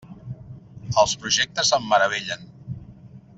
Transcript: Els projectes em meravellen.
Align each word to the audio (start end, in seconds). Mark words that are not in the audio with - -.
Els 1.03 1.13
projectes 1.25 1.71
em 1.79 1.87
meravellen. 1.91 2.49